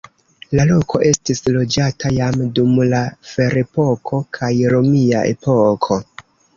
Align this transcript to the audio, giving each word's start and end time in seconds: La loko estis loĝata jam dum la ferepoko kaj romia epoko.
La 0.59 0.63
loko 0.69 1.01
estis 1.09 1.41
loĝata 1.57 2.13
jam 2.17 2.41
dum 2.61 2.73
la 2.95 3.03
ferepoko 3.35 4.25
kaj 4.41 4.53
romia 4.77 5.27
epoko. 5.39 6.05